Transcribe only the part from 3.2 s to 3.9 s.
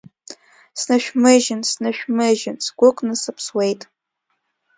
сыԥсуеит!